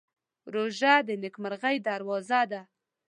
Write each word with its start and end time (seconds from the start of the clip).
روژه 0.53 0.93
د 1.07 1.09
نېکمرغۍ 1.21 1.75
دروازه 1.87 2.41
ده. 2.51 2.61